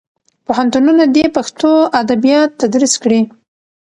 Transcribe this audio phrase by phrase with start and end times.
[0.45, 3.21] پوهنتونونه دې پښتو ادبیات تدریس کړي.